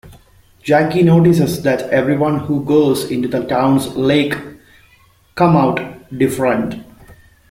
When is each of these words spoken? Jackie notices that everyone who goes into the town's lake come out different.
Jackie 0.63 1.03
notices 1.03 1.61
that 1.61 1.83
everyone 1.91 2.39
who 2.39 2.65
goes 2.65 3.11
into 3.11 3.27
the 3.27 3.45
town's 3.45 3.95
lake 3.95 4.33
come 5.35 5.55
out 5.55 5.77
different. 6.17 6.83